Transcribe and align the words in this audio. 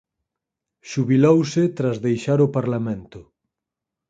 Xubilouse 0.89 1.63
tras 1.77 1.97
deixar 2.07 2.39
o 2.45 2.51
Parlamento. 2.57 3.19